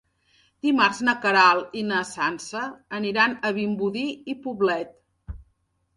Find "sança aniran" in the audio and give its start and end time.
2.13-3.37